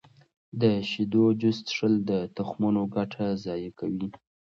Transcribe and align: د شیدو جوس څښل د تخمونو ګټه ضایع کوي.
د 0.61 0.63
شیدو 0.89 1.23
جوس 1.41 1.57
څښل 1.67 1.93
د 2.09 2.11
تخمونو 2.35 2.81
ګټه 2.95 3.25
ضایع 3.43 3.71
کوي. 3.79 4.07